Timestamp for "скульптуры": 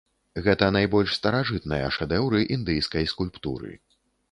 3.15-3.71